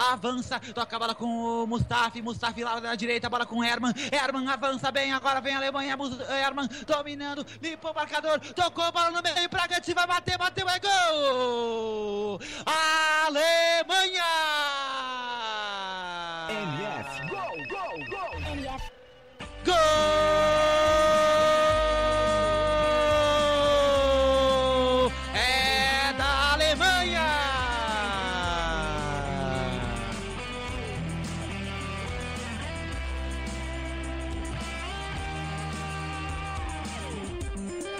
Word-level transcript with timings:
avança, 0.00 0.58
toca 0.74 0.96
a 0.96 0.98
bola 0.98 1.14
com 1.14 1.26
o 1.26 1.66
Mustafi, 1.66 2.22
Mustafi 2.22 2.64
lá 2.64 2.80
na 2.80 2.94
direita, 2.94 3.28
bola 3.28 3.44
com 3.44 3.62
Herman, 3.62 3.92
Herman 4.10 4.48
avança 4.48 4.90
bem, 4.90 5.12
agora 5.12 5.40
vem 5.40 5.54
a 5.54 5.58
Alemanha, 5.58 5.96
Herman 6.42 6.68
dominando, 6.86 7.46
limpou 7.60 7.90
o 7.90 7.94
marcador, 7.94 8.40
tocou 8.54 8.84
a 8.84 8.92
bola 8.92 9.10
no 9.10 9.22
meio, 9.22 9.48
pra 9.48 9.66
Gantz 9.66 9.92
vai 9.92 10.06
bater, 10.06 10.38
bateu, 10.38 10.68
é 10.68 10.78
gol! 10.78 12.40
Alemanha! 13.26 14.24
MF, 16.48 17.28
gol, 17.28 17.56
gol, 17.68 17.98
gol! 18.08 18.40
MF. 18.52 18.99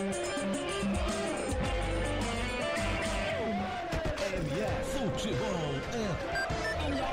MF, 0.01 0.15
futebol 4.97 5.75
é 5.93 6.09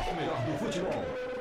o 0.09 0.15
melhor 0.15 0.39
do 0.45 0.53
futebol. 0.57 1.36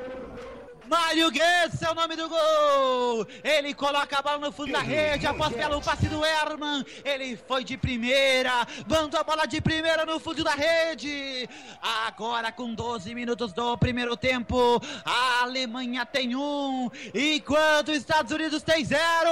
Mário 0.89 1.29
Guedes 1.29 1.81
é 1.81 1.91
o 1.91 1.95
nome 1.95 2.15
do 2.15 2.29
gol! 2.29 3.27
Ele 3.43 3.73
coloca 3.73 4.19
a 4.19 4.21
bola 4.21 4.37
no 4.37 4.51
fundo 4.51 4.71
da 4.71 4.79
rede 4.79 5.27
após 5.27 5.53
belo 5.53 5.81
passe 5.81 6.07
do 6.07 6.23
Herman. 6.23 6.85
Ele 7.03 7.35
foi 7.35 7.63
de 7.63 7.77
primeira, 7.77 8.65
mandou 8.87 9.19
a 9.19 9.23
bola 9.23 9.45
de 9.45 9.59
primeira 9.59 10.05
no 10.05 10.19
fundo 10.19 10.43
da 10.43 10.53
rede. 10.53 11.47
Agora, 11.81 12.51
com 12.51 12.73
12 12.73 13.13
minutos 13.13 13.51
do 13.53 13.77
primeiro 13.77 14.15
tempo, 14.15 14.81
a 15.05 15.41
Alemanha 15.43 16.05
tem 16.05 16.35
um, 16.35 16.89
enquanto 17.13 17.89
os 17.89 17.97
Estados 17.97 18.31
Unidos 18.31 18.63
tem 18.63 18.85
zero. 18.85 19.31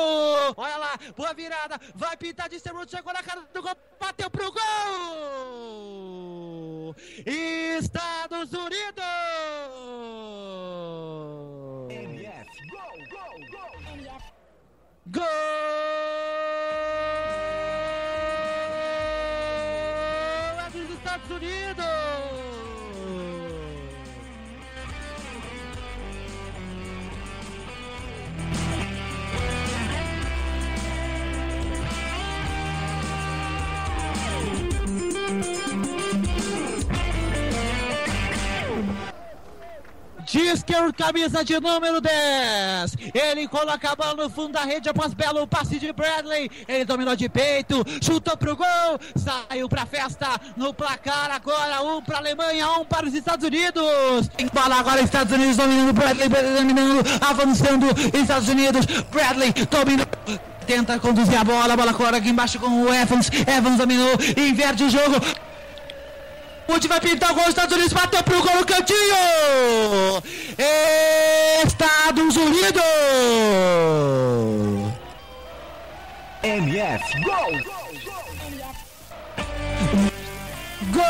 Olha 0.58 0.78
lá, 0.78 1.00
boa 1.16 1.34
virada, 1.34 1.80
vai 1.96 2.18
pintar 2.18 2.50
de 2.50 2.60
Sterwood, 2.60 2.92
chegou 2.92 3.14
na 3.14 3.24
cara 3.24 3.42
do 3.54 3.62
gol, 3.62 3.76
bateu 4.00 4.30
pro 4.30 4.52
gol! 4.52 6.06
Estados 7.26 8.52
Unidos! 8.54 9.04
MF, 11.90 12.68
gol, 12.70 12.98
gol, 13.10 13.36
gol! 13.52 13.76
MF. 13.96 14.26
Gol! 15.08 15.24
É 20.58 20.70
dos 20.74 20.90
Estados 20.90 21.30
Unidos! 21.30 22.05
Disker, 40.36 40.92
camisa 40.92 41.46
de 41.46 41.58
número 41.62 42.02
10. 42.02 42.98
Ele 43.14 43.48
coloca 43.48 43.90
a 43.90 43.96
bola 43.96 44.16
no 44.16 44.30
fundo 44.30 44.52
da 44.52 44.66
rede 44.66 44.90
após 44.90 45.14
belo 45.14 45.48
passe 45.48 45.80
de 45.80 45.94
Bradley. 45.94 46.52
Ele 46.68 46.84
dominou 46.84 47.16
de 47.16 47.30
peito, 47.30 47.86
chutou 48.02 48.36
pro 48.36 48.54
gol, 48.54 49.00
saiu 49.16 49.70
pra 49.70 49.86
festa 49.86 50.28
no 50.58 50.74
placar. 50.74 51.32
Agora 51.32 51.82
um 51.84 52.02
pra 52.02 52.18
Alemanha, 52.18 52.70
um 52.72 52.84
para 52.84 53.06
os 53.06 53.14
Estados 53.14 53.48
Unidos. 53.48 54.28
Tem 54.36 54.50
bola 54.54 54.76
agora, 54.76 55.00
Estados 55.00 55.32
Unidos 55.32 55.56
dominando 55.56 55.94
Bradley, 55.94 56.28
dominando, 56.28 57.06
avançando. 57.22 57.86
Estados 58.14 58.50
Unidos, 58.50 58.86
Bradley 59.10 59.54
dominou. 59.72 60.06
Tenta 60.68 61.00
conduzir 61.00 61.40
a 61.40 61.46
bola, 61.46 61.76
a 61.76 61.78
bola 61.78 61.92
agora 61.92 62.18
aqui 62.18 62.30
embaixo 62.30 62.60
com 62.60 62.68
o 62.68 62.94
Evans. 62.94 63.30
Evans 63.48 63.78
dominou, 63.78 64.12
inverte 64.36 64.84
o 64.84 64.90
jogo. 64.90 65.16
Onde 66.68 66.88
vai 66.88 67.00
pintar 67.00 67.32
o 67.32 67.36
gol, 67.36 67.48
Estados 67.48 67.74
Unidos 67.76 67.94
bateu 67.94 68.24
pro 68.24 68.42
gol 68.42 68.56
no 68.56 68.66
cantinho! 68.66 68.98
Estados 71.66 72.36
Unidos! 72.36 72.82
MF, 76.44 77.22
gol! 77.22 77.52
Gol! 80.92 81.04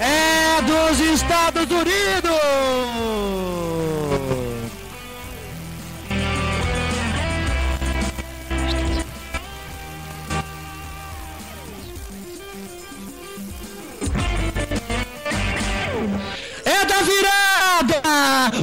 É 0.00 0.62
dos 0.62 1.00
Estados 1.00 1.70
Unidos! 1.70 2.32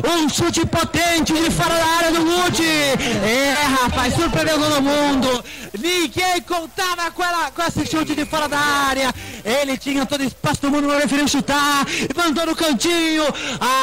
Um 0.03 0.29
chute 0.29 0.65
potente 0.65 1.33
de 1.33 1.51
fora 1.51 1.75
da 1.75 1.85
área 1.85 2.11
do 2.11 2.25
Wood! 2.25 2.63
É, 2.63 3.53
rapaz, 3.81 4.13
surpreendeu 4.13 4.59
todo 4.59 4.81
mundo! 4.81 5.43
Ninguém 5.77 6.41
contava 6.41 7.11
com, 7.11 7.23
ela, 7.23 7.51
com 7.51 7.61
esse 7.61 7.85
chute 7.85 8.15
de 8.15 8.25
fora 8.25 8.47
da 8.47 8.59
área! 8.59 9.13
Ele 9.43 9.77
tinha 9.77 10.05
todo 10.05 10.23
espaço 10.23 10.61
do 10.61 10.71
mundo 10.71 10.87
para 10.87 10.97
preferir 10.97 11.27
chutar, 11.27 11.85
mandou 12.15 12.45
no 12.45 12.55
cantinho! 12.55 13.23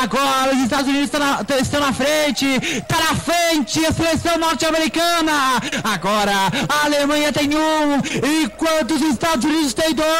Agora 0.02 0.54
os 0.54 0.62
Estados 0.62 0.88
Unidos 0.88 1.06
estão 1.06 1.20
na, 1.20 1.44
estão 1.60 1.80
na 1.80 1.92
frente! 1.92 2.46
Está 2.46 2.98
na 2.98 3.14
frente 3.14 3.84
a 3.84 3.92
seleção 3.92 4.38
norte-americana! 4.38 5.60
Agora 5.84 6.32
a 6.68 6.84
Alemanha 6.84 7.32
tem 7.32 7.50
um, 7.54 7.96
enquanto 8.42 8.94
os 8.94 9.02
Estados 9.02 9.44
Unidos 9.44 9.74
têm 9.74 9.94
dois! 9.94 10.16